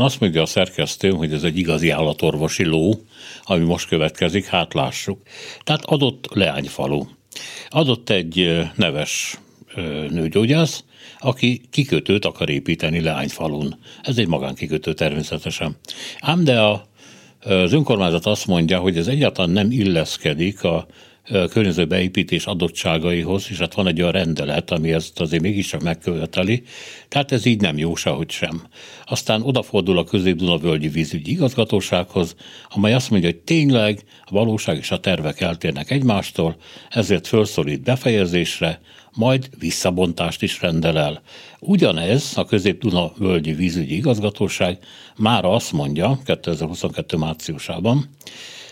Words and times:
Azt 0.00 0.20
mondja 0.20 0.42
a 0.42 0.46
szerkesztő, 0.46 1.10
hogy 1.10 1.32
ez 1.32 1.42
egy 1.42 1.58
igazi 1.58 1.90
állatorvosi 1.90 2.64
ló, 2.64 2.94
ami 3.42 3.64
most 3.64 3.88
következik, 3.88 4.46
hát 4.46 4.74
lássuk. 4.74 5.20
Tehát 5.64 5.84
adott 5.84 6.28
leányfalu. 6.34 7.04
Adott 7.68 8.10
egy 8.10 8.60
neves 8.74 9.38
nőgyógyász, 10.08 10.84
aki 11.18 11.60
kikötőt 11.70 12.24
akar 12.24 12.48
építeni 12.48 13.00
Leányfalun. 13.00 13.78
Ez 14.02 14.18
egy 14.18 14.28
magánkikötő 14.28 14.92
természetesen. 14.92 15.76
Ám 16.20 16.44
de 16.44 16.60
a, 16.60 16.86
az 17.40 17.72
önkormányzat 17.72 18.26
azt 18.26 18.46
mondja, 18.46 18.78
hogy 18.78 18.96
ez 18.96 19.06
egyáltalán 19.06 19.50
nem 19.50 19.70
illeszkedik 19.70 20.64
a 20.64 20.86
környező 21.50 21.86
beépítés 21.86 22.46
adottságaihoz, 22.46 23.46
és 23.50 23.58
hát 23.58 23.74
van 23.74 23.86
egy 23.86 24.00
olyan 24.00 24.12
rendelet, 24.12 24.70
ami 24.70 24.92
ezt 24.92 25.20
azért 25.20 25.42
mégiscsak 25.42 25.82
megköveteli, 25.82 26.62
tehát 27.08 27.32
ez 27.32 27.44
így 27.44 27.60
nem 27.60 27.78
jó 27.78 27.94
sehogy 27.94 28.30
sem. 28.30 28.62
Aztán 29.04 29.42
odafordul 29.42 29.98
a 29.98 30.04
Közép-Duna-völgyi 30.04 30.88
vízügyi 30.88 31.30
igazgatósághoz, 31.30 32.34
amely 32.68 32.94
azt 32.94 33.10
mondja, 33.10 33.28
hogy 33.28 33.40
tényleg 33.40 34.02
a 34.24 34.32
valóság 34.32 34.76
és 34.76 34.90
a 34.90 35.00
tervek 35.00 35.40
eltérnek 35.40 35.90
egymástól, 35.90 36.56
ezért 36.88 37.26
felszólít 37.26 37.82
befejezésre, 37.82 38.80
majd 39.12 39.48
visszabontást 39.58 40.42
is 40.42 40.60
rendel 40.60 40.98
el. 40.98 41.22
Ugyanez 41.60 42.32
a 42.36 42.44
Közép-Duna 42.44 43.12
völgyi 43.16 43.52
vízügyi 43.52 43.96
igazgatóság 43.96 44.78
már 45.16 45.44
azt 45.44 45.72
mondja, 45.72 46.18
2022 46.24 47.16
márciusában, 47.16 48.08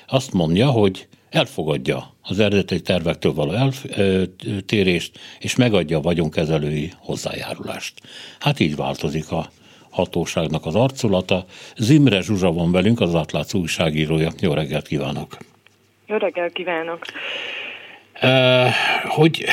azt 0.06 0.32
mondja, 0.32 0.70
hogy 0.70 1.08
elfogadja 1.30 2.14
az 2.22 2.38
eredeti 2.38 2.80
tervektől 2.80 3.32
való 3.32 3.52
eltérést, 3.52 5.18
és 5.38 5.56
megadja 5.56 5.98
a 5.98 6.00
vagyonkezelői 6.00 6.92
hozzájárulást. 6.98 7.94
Hát 8.38 8.60
így 8.60 8.76
változik 8.76 9.30
a 9.30 9.50
hatóságnak 9.90 10.66
az 10.66 10.74
arculata. 10.74 11.44
Zimre 11.76 12.20
Zsuzsa 12.20 12.52
van 12.52 12.72
velünk, 12.72 13.00
az 13.00 13.14
átlátsz 13.14 13.54
újságírója. 13.54 14.30
Jó 14.40 14.52
reggelt 14.52 14.86
kívánok! 14.86 15.36
Jó 16.06 16.16
reggelt 16.16 16.52
kívánok! 16.52 17.04
hogy, 19.08 19.44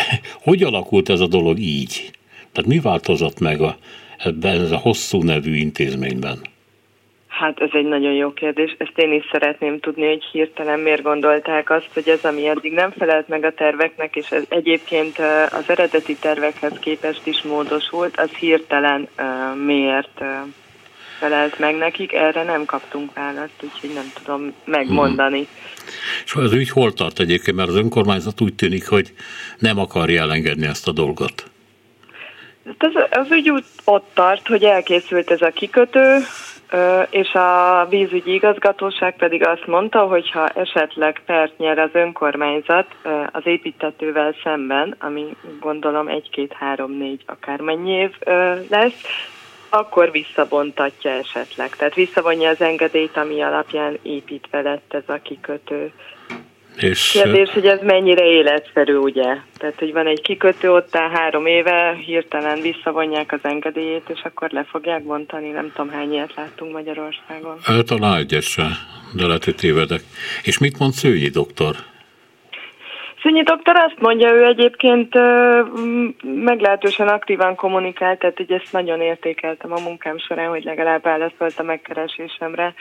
hogy 0.42 0.64
alakult 0.64 1.10
ez 1.10 1.20
a 1.20 1.28
dolog 1.28 1.60
így? 1.60 2.12
Tehát 2.52 2.70
mi 2.70 2.80
változott 2.80 3.40
meg 3.40 3.62
a, 3.62 3.78
ebben 4.18 4.62
ez 4.62 4.72
a 4.72 4.78
hosszú 4.78 5.22
nevű 5.22 5.56
intézményben? 5.56 6.42
Hát 7.46 7.62
ez 7.62 7.70
egy 7.72 7.86
nagyon 7.86 8.14
jó 8.14 8.34
kérdés. 8.34 8.76
Ezt 8.78 8.98
én 8.98 9.14
is 9.14 9.24
szeretném 9.32 9.80
tudni, 9.80 10.08
hogy 10.08 10.24
hirtelen 10.32 10.80
miért 10.80 11.02
gondolták 11.02 11.70
azt, 11.70 11.90
hogy 11.94 12.10
ez, 12.10 12.24
ami 12.24 12.48
eddig 12.48 12.74
nem 12.74 12.92
felelt 12.92 13.28
meg 13.28 13.44
a 13.44 13.54
terveknek, 13.54 14.16
és 14.16 14.32
ez 14.32 14.44
egyébként 14.50 15.20
az 15.52 15.64
eredeti 15.68 16.16
tervekhez 16.16 16.74
képest 16.80 17.28
is 17.28 17.42
módosult, 17.42 18.20
az 18.20 18.30
hirtelen 18.30 19.08
miért 19.66 20.24
felelt 21.20 21.60
meg 21.60 21.78
nekik. 21.78 22.14
Erre 22.14 22.44
nem 22.44 22.66
kaptunk 22.66 23.14
választ, 23.14 23.64
úgyhogy 23.64 23.94
nem 23.94 24.12
tudom 24.24 24.54
megmondani. 24.64 25.38
Hmm. 25.38 25.48
És 26.26 26.34
az 26.34 26.54
ügy 26.54 26.70
hol 26.70 26.94
tart 26.94 27.20
egyébként, 27.20 27.58
mert 27.58 27.70
az 27.70 27.76
önkormányzat 27.76 28.42
úgy 28.42 28.56
tűnik, 28.56 28.88
hogy 28.88 29.14
nem 29.58 29.80
akarja 29.80 30.22
elengedni 30.22 30.66
ezt 30.66 30.88
a 30.88 30.92
dolgot. 30.92 31.44
Az, 32.78 32.92
az 33.10 33.32
ügy 33.32 33.52
ott 33.84 34.10
tart, 34.14 34.48
hogy 34.48 34.64
elkészült 34.64 35.32
ez 35.32 35.42
a 35.42 35.50
kikötő, 35.50 36.18
és 37.10 37.34
a 37.34 37.86
vízügyi 37.90 38.34
igazgatóság 38.34 39.16
pedig 39.16 39.48
azt 39.48 39.68
mondta, 39.68 40.00
hogy 40.00 40.32
ha 40.32 40.48
esetleg 40.48 41.22
pert 41.26 41.58
nyer 41.58 41.80
az 41.80 41.90
önkormányzat 41.94 42.88
az 43.32 43.42
építetővel 43.46 44.36
szemben, 44.44 44.96
ami 45.00 45.36
gondolom 45.60 46.08
egy-két-három-négy 46.08 47.24
akármennyi 47.26 47.92
év 47.92 48.12
lesz, 48.70 49.02
akkor 49.70 50.12
visszabontatja 50.12 51.12
esetleg. 51.12 51.76
Tehát 51.76 51.94
visszavonja 51.94 52.50
az 52.50 52.62
engedélyt, 52.62 53.18
ami 53.18 53.42
alapján 53.42 53.98
építve 54.02 54.62
lett 54.62 54.94
ez 54.94 55.04
a 55.08 55.20
kikötő. 55.24 55.92
És 56.78 57.12
Kérdés, 57.12 57.50
hogy 57.50 57.66
ez 57.66 57.80
mennyire 57.82 58.26
életszerű, 58.26 58.96
ugye? 58.96 59.38
Tehát, 59.58 59.80
hogy 59.80 59.94
van 59.94 60.08
egy 60.08 60.22
kikötő 60.22 60.72
ott 60.72 60.96
három 60.96 61.46
éve, 61.46 61.98
hirtelen 62.06 62.62
visszavonják 62.62 63.32
az 63.32 63.40
engedélyét, 63.42 64.10
és 64.14 64.22
akkor 64.24 64.52
le 64.52 64.66
fogják 64.70 65.04
bontani, 65.04 65.50
nem 65.50 65.72
tudom 65.76 65.92
hány 65.92 66.14
ilyet 66.14 66.34
láttunk 66.36 66.74
Magyarországon. 66.74 67.60
Talán 67.86 68.18
egyet 68.18 68.42
se, 68.42 68.68
de 69.14 69.26
lehet, 69.26 69.44
hogy 69.44 69.56
tévedek. 69.56 70.02
És 70.44 70.58
mit 70.58 70.80
mond 70.80 70.94
Szőnyi 70.94 71.30
doktor? 71.30 71.76
Szünyi 73.26 73.42
doktor 73.42 73.76
azt 73.76 74.00
mondja, 74.00 74.32
ő 74.32 74.46
egyébként 74.46 75.14
meglehetősen 76.22 77.08
aktívan 77.08 77.56
kommunikált, 77.56 78.20
tehát 78.20 78.38
hogy 78.38 78.52
ezt 78.52 78.72
nagyon 78.72 79.02
értékeltem 79.02 79.72
a 79.72 79.80
munkám 79.80 80.18
során, 80.18 80.50
hogy 80.50 80.64
legalább 80.64 81.04
válaszolt 81.04 81.60
a 81.60 81.64
megkeresésemre 81.64 82.74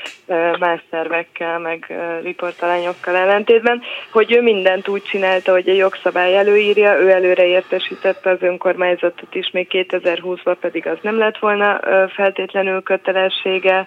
más 0.59 0.81
szervekkel, 0.91 1.59
meg 1.59 1.95
riportalányokkal 2.23 3.15
ellentétben, 3.17 3.83
hogy 4.11 4.33
ő 4.33 4.43
mindent 4.43 4.89
úgy 4.89 5.03
csinálta, 5.03 5.53
hogy 5.53 5.69
a 5.69 5.73
jogszabály 5.73 6.37
előírja, 6.37 6.99
ő 6.99 7.11
előre 7.11 7.47
értesítette 7.47 8.31
az 8.31 8.43
önkormányzatot 8.43 9.35
is, 9.35 9.51
még 9.51 9.67
2020-ban 9.71 10.57
pedig 10.61 10.87
az 10.87 10.99
nem 11.03 11.19
lett 11.19 11.39
volna 11.39 11.81
feltétlenül 12.09 12.83
kötelessége, 12.83 13.87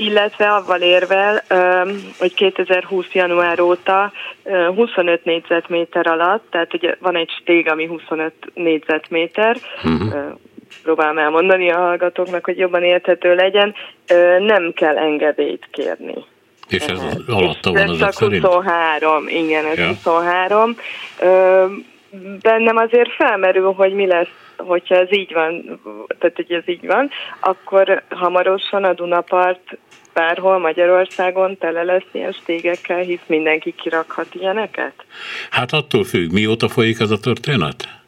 illetve 0.00 0.46
avval 0.46 0.80
érvel, 0.80 1.42
hogy 2.18 2.34
2020. 2.34 3.06
január 3.12 3.60
óta 3.60 4.12
25 4.74 5.24
négyzetméter 5.24 6.06
alatt, 6.06 6.44
tehát 6.50 6.74
ugye 6.74 6.96
van 7.00 7.16
egy 7.16 7.30
stég, 7.40 7.68
ami 7.68 7.86
25 7.86 8.32
négyzetméter, 8.54 9.56
uh-huh. 9.84 10.14
próbálom 10.82 11.18
elmondani 11.18 11.70
a 11.70 11.78
hallgatóknak, 11.78 12.44
hogy 12.44 12.58
jobban 12.58 12.82
érthető 12.82 13.34
legyen, 13.34 13.74
nem 14.38 14.72
kell 14.72 14.98
engedélyt 14.98 15.68
kérni. 15.70 16.14
És 16.68 16.84
ez 16.84 17.00
alatta 17.26 17.72
van 17.72 17.88
az 17.88 18.18
23, 18.18 19.28
igen, 19.28 19.64
ez 19.64 19.78
ja. 19.78 19.86
23. 19.86 20.76
Bennem 22.40 22.76
azért 22.76 23.12
felmerül, 23.12 23.72
hogy 23.72 23.92
mi 23.92 24.06
lesz 24.06 24.50
hogyha 24.66 24.94
ez 24.94 25.12
így 25.12 25.32
van, 25.32 25.80
tehát 26.18 26.36
hogy 26.36 26.52
ez 26.52 26.68
így 26.68 26.86
van, 26.86 27.10
akkor 27.40 28.02
hamarosan 28.08 28.84
a 28.84 28.92
Dunapart 28.92 29.78
bárhol 30.14 30.58
Magyarországon 30.58 31.58
tele 31.58 31.82
lesz 31.82 32.06
ilyen 32.12 32.32
stégekkel, 32.32 32.98
hisz 32.98 33.26
mindenki 33.26 33.74
kirakhat 33.82 34.34
ilyeneket? 34.34 34.92
Hát 35.50 35.72
attól 35.72 36.04
függ, 36.04 36.32
mióta 36.32 36.68
folyik 36.68 37.00
ez 37.00 37.10
a 37.10 37.20
történet? 37.20 37.99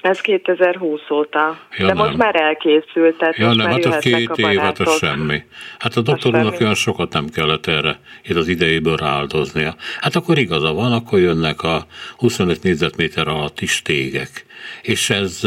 Ez 0.00 0.20
2020 0.20 1.00
óta. 1.10 1.58
Ja, 1.78 1.86
De 1.86 1.92
nem. 1.92 1.96
most 1.96 2.16
már 2.16 2.36
elkészült, 2.36 3.18
tehát 3.18 3.36
ja, 3.36 3.52
nem, 3.54 3.70
hát 3.70 3.84
a 3.84 3.98
két 3.98 4.30
év, 4.36 4.58
hát 4.58 4.78
az 4.78 4.96
semmi. 4.98 5.42
Hát 5.78 5.96
a 5.96 6.00
doktor 6.00 6.34
úrnak 6.34 6.60
olyan 6.60 6.74
sokat 6.74 7.12
nem 7.12 7.28
kellett 7.28 7.66
erre 7.66 7.98
itt 8.24 8.36
az 8.36 8.48
idejéből 8.48 8.96
rááldoznia. 8.96 9.74
Hát 10.00 10.16
akkor 10.16 10.38
igaza 10.38 10.72
van, 10.72 10.92
akkor 10.92 11.18
jönnek 11.18 11.62
a 11.62 11.86
25 12.16 12.62
négyzetméter 12.62 13.28
alatti 13.28 13.66
stégek. 13.66 14.44
És 14.82 15.10
ez, 15.10 15.40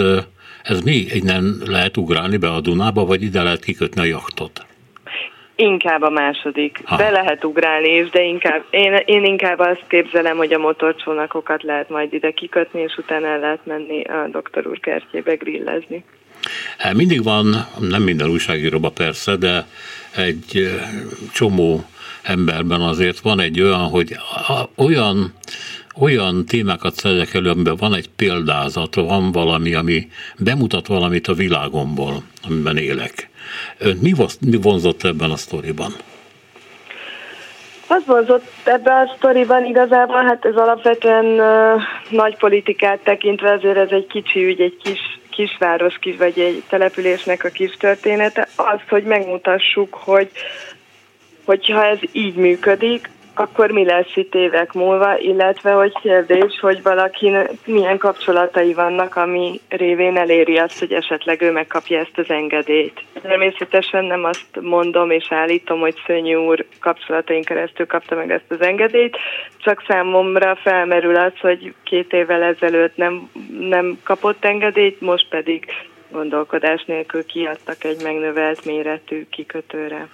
ez 0.63 0.81
mi? 0.81 1.05
Innen 1.09 1.57
lehet 1.65 1.97
ugrálni 1.97 2.37
be 2.37 2.49
a 2.49 2.61
Dunába, 2.61 3.05
vagy 3.05 3.21
ide 3.21 3.43
lehet 3.43 3.63
kikötni 3.63 4.01
a 4.01 4.05
jachtot? 4.05 4.65
Inkább 5.55 6.01
a 6.01 6.09
második. 6.09 6.81
Ha. 6.85 6.95
Be 6.95 7.09
lehet 7.09 7.43
ugrálni 7.43 7.89
is, 7.89 8.09
de 8.09 8.23
inkább, 8.23 8.63
én, 8.69 8.93
én 9.05 9.23
inkább 9.23 9.59
azt 9.59 9.83
képzelem, 9.87 10.37
hogy 10.37 10.53
a 10.53 10.57
motorcsónakokat 10.57 11.63
lehet 11.63 11.89
majd 11.89 12.13
ide 12.13 12.31
kikötni, 12.31 12.81
és 12.81 12.97
utána 12.97 13.27
el 13.27 13.39
lehet 13.39 13.65
menni 13.65 14.03
a 14.03 14.27
doktor 14.31 14.67
úr 14.67 14.79
kertjébe 14.79 15.35
grillezni. 15.35 16.03
Hát 16.77 16.93
mindig 16.93 17.23
van, 17.23 17.45
nem 17.79 18.01
minden 18.01 18.29
újságíróban 18.29 18.93
persze, 18.93 19.35
de 19.35 19.67
egy 20.15 20.69
csomó 21.33 21.83
emberben 22.23 22.81
azért 22.81 23.19
van 23.19 23.39
egy 23.39 23.61
olyan, 23.61 23.89
hogy 23.89 24.15
olyan 24.75 25.33
olyan 25.99 26.45
témákat 26.45 26.95
szedek 26.95 27.33
elő, 27.33 27.49
amiben 27.49 27.75
van 27.75 27.93
egy 27.93 28.09
példázat, 28.09 28.95
van 28.95 29.31
valami, 29.31 29.73
ami 29.73 30.07
bemutat 30.37 30.87
valamit 30.87 31.27
a 31.27 31.33
világomból, 31.33 32.23
amiben 32.47 32.77
élek. 32.77 33.29
Ön 33.77 33.97
mi, 34.01 34.13
mi 34.39 34.57
vonzott 34.61 35.03
ebben 35.03 35.31
a 35.31 35.35
sztoriban? 35.35 35.91
Az 37.87 38.03
vonzott 38.05 38.45
ebben 38.63 39.07
a 39.07 39.13
sztoriban 39.17 39.65
igazából, 39.65 40.23
hát 40.23 40.45
ez 40.45 40.55
alapvetően 40.55 41.25
uh, 41.25 41.81
nagy 42.09 42.37
politikát 42.37 42.99
tekintve 42.99 43.51
azért 43.51 43.77
ez 43.77 43.89
egy 43.89 44.07
kicsi 44.07 44.45
ügy, 44.45 44.61
egy 44.61 44.77
kis 44.83 44.99
kisváros, 45.29 45.97
kis, 45.99 46.17
vagy 46.17 46.39
egy 46.39 46.63
településnek 46.69 47.43
a 47.43 47.49
kis 47.49 47.75
története, 47.77 48.47
az, 48.55 48.79
hogy 48.89 49.03
megmutassuk, 49.03 49.93
hogy 49.93 50.29
hogyha 51.45 51.85
ez 51.85 51.97
így 52.11 52.35
működik, 52.35 53.09
akkor 53.33 53.71
mi 53.71 53.85
lesz 53.85 54.15
itt 54.15 54.35
évek 54.35 54.73
múlva, 54.73 55.17
illetve 55.17 55.71
hogy 55.71 55.93
kérdés, 56.01 56.59
hogy 56.59 56.81
valaki 56.83 57.31
milyen 57.65 57.97
kapcsolatai 57.97 58.73
vannak, 58.73 59.15
ami 59.15 59.59
révén 59.69 60.17
eléri 60.17 60.57
azt, 60.57 60.79
hogy 60.79 60.93
esetleg 60.93 61.41
ő 61.41 61.51
megkapja 61.51 61.99
ezt 61.99 62.17
az 62.17 62.29
engedélyt. 62.29 63.03
Természetesen 63.21 64.05
nem 64.05 64.23
azt 64.23 64.61
mondom 64.61 65.11
és 65.11 65.27
állítom, 65.29 65.79
hogy 65.79 65.95
Szönyű 66.05 66.35
úr 66.35 66.65
kapcsolatain 66.79 67.43
keresztül 67.43 67.85
kapta 67.85 68.15
meg 68.15 68.31
ezt 68.31 68.51
az 68.51 68.61
engedélyt, 68.61 69.17
csak 69.57 69.83
számomra 69.87 70.55
felmerül 70.55 71.15
az, 71.15 71.39
hogy 71.39 71.73
két 71.83 72.13
évvel 72.13 72.43
ezelőtt 72.43 72.95
nem, 72.95 73.29
nem 73.59 73.99
kapott 74.03 74.45
engedélyt, 74.45 75.01
most 75.01 75.27
pedig 75.29 75.65
gondolkodás 76.11 76.83
nélkül 76.85 77.25
kiadtak 77.25 77.83
egy 77.83 78.03
megnövelt 78.03 78.65
méretű 78.65 79.25
kikötőre. 79.29 80.07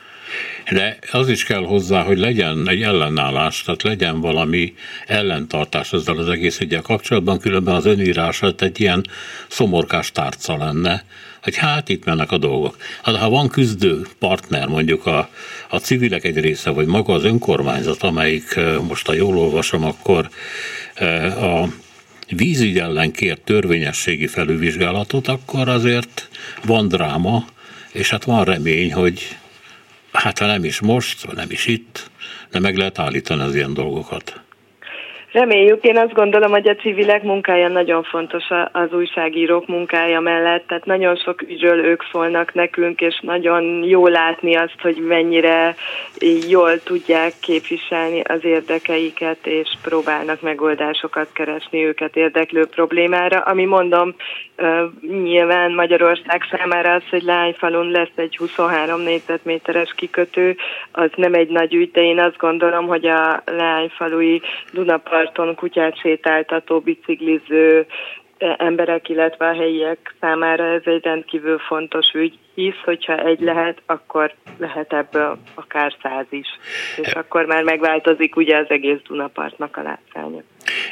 De 0.72 0.98
az 1.12 1.30
is 1.30 1.44
kell 1.44 1.64
hozzá, 1.64 2.02
hogy 2.02 2.18
legyen 2.18 2.70
egy 2.70 2.82
ellenállás, 2.82 3.64
tehát 3.64 3.84
legyen 3.84 4.22
valami 4.22 4.74
ellentartás 5.08 5.94
ezzel 5.94 6.18
az 6.18 6.30
egész 6.30 6.60
ügyel 6.60 6.82
kapcsolatban, 6.82 7.40
különben 7.40 7.76
az 7.76 7.86
önírás 7.86 8.42
egy 8.58 8.80
ilyen 8.80 9.06
szomorkás 9.48 10.12
tárca 10.12 10.58
lenne, 10.58 11.04
hogy 11.44 11.56
hát 11.56 11.90
itt 11.90 12.06
mennek 12.06 12.32
a 12.32 12.38
dolgok. 12.38 12.78
Hát 13.04 13.16
ha 13.16 13.30
van 13.30 13.48
küzdő 13.48 14.08
partner, 14.20 14.68
mondjuk 14.68 15.06
a, 15.06 15.30
a 15.70 15.78
civilek 15.78 16.24
egy 16.24 16.38
része, 16.38 16.70
vagy 16.70 16.86
maga 16.86 17.14
az 17.14 17.24
önkormányzat, 17.24 18.04
amelyik 18.04 18.60
most, 18.88 19.06
ha 19.06 19.14
jól 19.14 19.38
olvasom, 19.38 19.84
akkor 19.84 20.30
a 21.40 21.68
vízügy 22.30 22.78
ellen 22.78 23.12
kért 23.12 23.42
törvényességi 23.42 24.28
felülvizsgálatot, 24.28 25.28
akkor 25.28 25.70
azért 25.70 26.30
van 26.66 26.88
dráma, 26.88 27.46
és 27.92 28.10
hát 28.10 28.24
van 28.24 28.44
remény, 28.44 28.94
hogy 28.94 29.38
hát 30.20 30.40
ha 30.40 30.46
nem 30.46 30.64
is 30.64 30.80
most, 30.80 31.34
nem 31.34 31.52
is 31.52 31.66
itt, 31.66 32.10
de 32.52 32.60
meg 32.60 32.78
lehet 32.78 33.00
állítani 33.00 33.42
az 33.42 33.56
ilyen 33.56 33.74
dolgokat. 33.74 34.42
Reméljük, 35.32 35.84
én 35.84 35.98
azt 35.98 36.14
gondolom, 36.14 36.52
hogy 36.52 36.68
a 36.68 36.76
civilek 36.76 37.24
munkája 37.24 37.68
nagyon 37.68 38.04
fontos 38.04 38.44
az 38.72 38.94
újságírók 38.94 39.68
munkája 39.68 40.20
mellett, 40.20 40.68
tehát 40.68 40.86
nagyon 40.86 41.16
sok 41.16 41.42
ügyről 41.42 41.86
ők 41.86 42.04
szólnak 42.12 42.54
nekünk, 42.54 43.02
és 43.02 43.20
nagyon 43.22 43.84
jó 43.84 44.08
látni 44.08 44.56
azt, 44.56 44.82
hogy 44.82 44.96
mennyire 44.96 45.76
jól 46.48 46.80
tudják 46.84 47.34
képviselni 47.40 48.22
az 48.22 48.46
érdekeiket, 48.46 49.38
és 49.44 49.70
próbálnak 49.82 50.42
megoldásokat 50.42 51.28
keresni 51.34 51.86
őket 51.86 52.16
érdeklő 52.16 52.66
problémára, 52.66 53.40
ami 53.40 53.66
mondom, 53.66 54.16
nyilván 55.24 55.72
Magyarország 55.72 56.42
számára 56.52 56.94
az, 56.94 57.04
hogy 57.10 57.22
Lányfalun 57.22 57.92
lesz 57.92 58.16
egy 58.16 58.38
23 58.38 59.02
négyzetméteres 59.02 59.94
kikötő, 59.96 60.56
az 60.92 61.10
nem 61.16 61.34
egy 61.34 61.50
nagy 61.50 61.74
ügy, 61.74 61.92
de 61.92 62.02
én 62.02 62.20
azt 62.20 62.38
gondolom, 62.38 62.88
hogy 62.88 63.06
a 63.06 63.44
Lányfalui 63.46 64.42
Dunapart 64.74 65.19
parton 65.20 65.56
kutyát 65.56 66.00
sétáltató, 66.00 66.80
bicikliző 66.80 67.86
emberek, 68.58 69.10
illetve 69.10 69.48
a 69.48 69.54
helyiek 69.54 70.16
számára 70.20 70.74
ez 70.74 70.82
egy 70.86 71.04
rendkívül 71.04 71.58
fontos 71.58 72.12
ügy, 72.14 72.38
hisz, 72.56 72.82
hogyha 72.84 73.26
egy 73.26 73.40
lehet, 73.40 73.82
akkor 73.86 74.34
lehet 74.58 74.94
ebből 74.94 75.38
akár 75.56 75.94
száz 76.02 76.26
is. 76.30 76.48
És 76.98 77.12
akkor 77.12 77.46
már 77.46 77.64
megváltozik 77.64 78.36
ugye 78.36 78.58
az 78.58 78.66
egész 78.70 79.00
Dunapartnak 79.08 79.78
a 79.78 79.82
látszánya. 79.82 80.42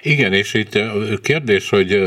Igen, 0.01 0.33
és 0.33 0.53
itt 0.53 0.79
kérdés, 1.21 1.69
hogy 1.69 2.03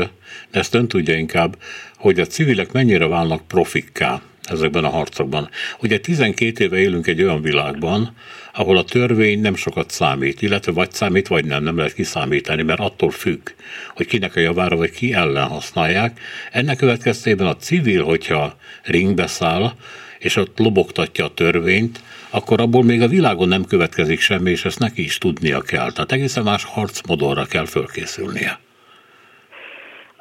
ezt 0.51 0.75
ön 0.75 0.87
tudja 0.87 1.15
inkább, 1.15 1.55
hogy 1.97 2.19
a 2.19 2.25
civilek 2.25 2.71
mennyire 2.71 3.07
válnak 3.07 3.47
profikká 3.47 4.21
ezekben 4.51 4.83
a 4.83 4.89
harcokban. 4.89 5.49
Ugye 5.79 5.99
12 5.99 6.63
éve 6.63 6.77
élünk 6.77 7.07
egy 7.07 7.23
olyan 7.23 7.41
világban, 7.41 8.13
ahol 8.53 8.77
a 8.77 8.83
törvény 8.83 9.41
nem 9.41 9.55
sokat 9.55 9.91
számít, 9.91 10.41
illetve 10.41 10.71
vagy 10.71 10.91
számít, 10.91 11.27
vagy 11.27 11.45
nem, 11.45 11.63
nem 11.63 11.77
lehet 11.77 11.93
kiszámítani, 11.93 12.63
mert 12.63 12.79
attól 12.79 13.11
függ, 13.11 13.49
hogy 13.95 14.07
kinek 14.07 14.35
a 14.35 14.39
javára, 14.39 14.75
vagy 14.75 14.91
ki 14.91 15.13
ellen 15.13 15.47
használják. 15.47 16.19
Ennek 16.51 16.77
következtében 16.77 17.47
a 17.47 17.55
civil, 17.55 18.03
hogyha 18.03 18.55
ringbe 18.83 19.27
száll, 19.27 19.73
és 20.19 20.35
ott 20.35 20.59
lobogtatja 20.59 21.25
a 21.25 21.33
törvényt, 21.33 22.01
akkor 22.29 22.61
abból 22.61 22.83
még 22.83 23.01
a 23.01 23.07
világon 23.07 23.47
nem 23.47 23.65
következik 23.65 24.19
semmi, 24.19 24.51
és 24.51 24.65
ezt 24.65 24.79
neki 24.79 25.03
is 25.03 25.17
tudnia 25.17 25.61
kell. 25.61 25.91
Tehát 25.91 26.11
egészen 26.11 26.43
más 26.43 26.63
harcmodorra 26.63 27.45
kell 27.45 27.65
fölkészülnie. 27.65 28.59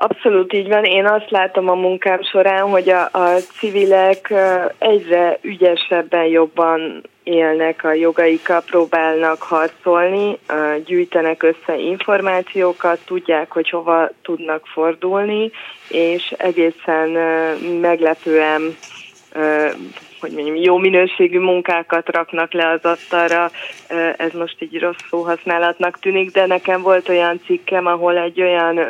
Abszolút 0.03 0.53
így 0.53 0.69
van. 0.69 0.85
Én 0.85 1.07
azt 1.07 1.31
látom 1.31 1.69
a 1.69 1.75
munkám 1.75 2.23
során, 2.23 2.69
hogy 2.69 2.89
a, 2.89 3.09
a 3.13 3.37
civilek 3.59 4.33
egyre 4.79 5.39
ügyesebben 5.41 6.25
jobban 6.25 7.03
élnek 7.23 7.85
a 7.85 7.93
jogaikkal, 7.93 8.63
próbálnak 8.67 9.43
harcolni, 9.43 10.39
gyűjtenek 10.85 11.43
össze 11.43 11.77
információkat, 11.77 12.99
tudják, 13.05 13.53
hogy 13.53 13.71
hova 13.71 14.11
tudnak 14.23 14.67
fordulni, 14.67 15.51
és 15.89 16.35
egészen 16.37 17.09
meglepően 17.81 18.77
hogy 20.21 20.31
mondjam, 20.33 20.57
jó 20.57 20.77
minőségű 20.77 21.39
munkákat 21.39 22.09
raknak 22.09 22.53
le 22.53 22.69
az 22.69 22.85
asztalra, 22.85 23.51
ez 24.17 24.33
most 24.33 24.57
így 24.59 24.81
rossz 24.81 25.03
szóhasználatnak 25.11 25.99
tűnik, 25.99 26.31
de 26.31 26.47
nekem 26.47 26.83
volt 26.83 27.09
olyan 27.09 27.41
cikkem, 27.47 27.87
ahol 27.87 28.19
egy 28.19 28.41
olyan 28.41 28.81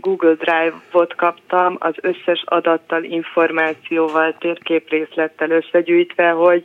Google 0.00 0.34
Drive-ot 0.34 1.14
kaptam 1.14 1.76
az 1.78 1.94
összes 2.00 2.42
adattal, 2.44 3.02
információval, 3.02 4.34
térképrészlettel 4.38 5.50
összegyűjtve, 5.50 6.28
hogy 6.28 6.64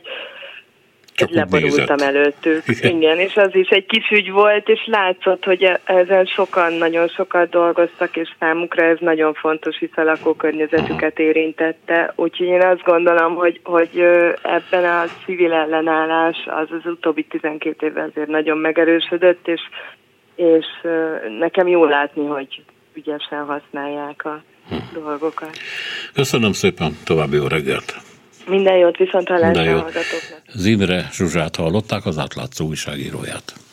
csak 1.20 1.30
leborultam 1.30 1.98
előttük. 1.98 2.62
Igen. 2.80 3.18
És 3.18 3.36
az 3.36 3.54
is 3.54 3.68
egy 3.68 3.86
kis 3.86 4.10
ügy 4.10 4.30
volt, 4.30 4.68
és 4.68 4.86
látszott, 4.86 5.44
hogy 5.44 5.62
e- 5.62 5.80
ezen 5.84 6.24
sokan, 6.24 6.72
nagyon 6.72 7.08
sokat 7.08 7.50
dolgoztak, 7.50 8.16
és 8.16 8.28
számukra 8.38 8.84
ez 8.84 8.96
nagyon 9.00 9.34
fontos, 9.34 9.78
hisz 9.78 9.96
a 9.96 10.02
lakókörnyezetüket 10.02 11.18
érintette. 11.18 12.12
Úgyhogy 12.16 12.46
én 12.46 12.62
azt 12.62 12.82
gondolom, 12.82 13.34
hogy, 13.34 13.60
hogy 13.64 13.98
ebben 14.42 14.84
a 14.84 15.04
civil 15.24 15.52
ellenállás 15.52 16.36
az 16.46 16.68
az 16.70 16.90
utóbbi 16.92 17.24
12 17.24 17.86
évben 17.86 18.08
azért 18.08 18.28
nagyon 18.28 18.58
megerősödött, 18.58 19.48
és, 19.48 19.60
és 20.34 20.66
nekem 21.38 21.68
jó 21.68 21.84
látni, 21.84 22.26
hogy 22.26 22.62
ügyesen 22.94 23.44
használják 23.44 24.24
a 24.24 24.42
hm. 24.68 25.00
dolgokat. 25.00 25.50
Köszönöm 26.14 26.52
szépen, 26.52 26.98
további 27.04 27.36
jó 27.36 27.46
reggelt! 27.46 28.09
Minden 28.46 28.76
jót, 28.76 28.96
viszont 28.96 29.28
hallásra 29.28 29.62
hallgatóknak. 29.62 30.42
Zimre 30.54 31.08
Zsuzsát 31.12 31.56
hallották, 31.56 32.06
az 32.06 32.18
átlátszó 32.18 32.66
újságíróját. 32.66 33.60